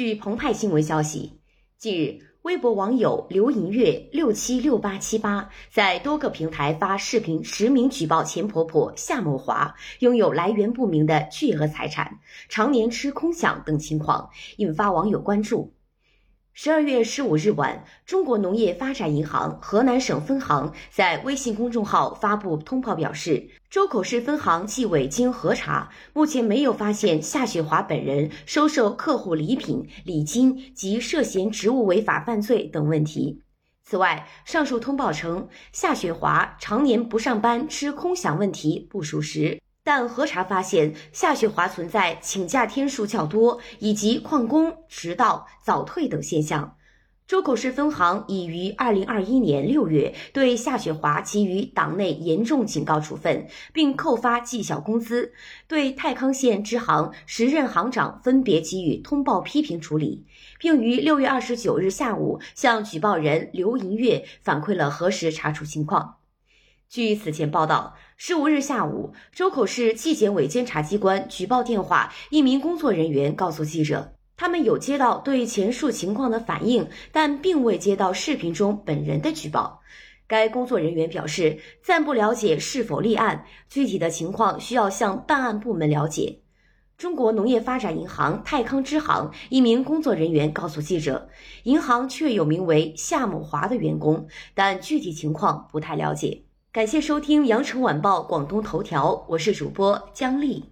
[0.00, 1.34] 据澎湃新闻消息，
[1.76, 12.18] 近日，微博网友刘银月六七六八七八在多个平台发视频实名举报钱婆婆夏某华拥有来源不明的巨额财产，
[12.48, 15.74] 常年吃空饷等情况，引发网友关注。
[16.52, 33.42] 十二月十五日晚，中国农业发展银行河南省分行在微信公众号发布通报，表示周口市分行纪委经核查，目前没有发现夏雪华本人收受客户礼品、礼金及涉嫌职务违法犯罪等问题。
[33.82, 39.60] 此外，上述通报称夏雪华常年不上班、吃空饷问题不属实。
[39.92, 46.76] 但核查发现，夏雪华存在请假天数较多以及旷工、迟到、早退等现象。
[47.26, 55.32] 周口市分行已于二零二一年六月对夏雪华给予党内严重警告处分，并扣发绩效工资；
[55.66, 60.24] 对太康县支行时任行长分别给予通报批评处理，
[60.60, 66.19] 并于六月二十九日下午向举报人刘银月反馈了核实查处情况。
[66.90, 79.80] 据此前报道，十五日下午，周口市纪检委监察机关举报电话，一名工作人员告诉记者，他们有接到对前述情况的反映，但并未接到视频中本人的举报。
[80.26, 86.40] 该工作人员表示，暂不了解是否立案，具体的情况需要向办案部门了解。
[86.98, 91.28] 中国农业发展银行泰康支行一名工作人员告诉记者，
[91.62, 96.42] 银行确有名为夏某华的员工，但具体情况不太了解。
[96.72, 100.66] 感谢收听《羊城晚报广东头条》，我是主播姜丽。